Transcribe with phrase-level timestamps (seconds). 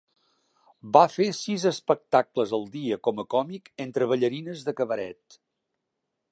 [0.95, 5.41] Va fer sis espectacles al dia com a còmic entre ballarines de cabaret.